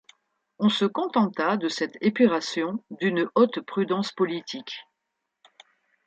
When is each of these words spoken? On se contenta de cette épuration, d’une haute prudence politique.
On 0.57 0.69
se 0.69 0.85
contenta 0.85 1.57
de 1.57 1.69
cette 1.69 1.95
épuration, 2.01 2.83
d’une 2.89 3.29
haute 3.35 3.61
prudence 3.63 4.11
politique. 4.11 4.79